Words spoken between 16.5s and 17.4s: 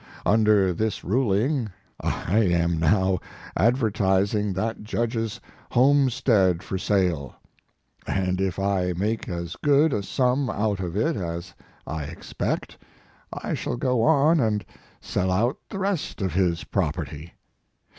property.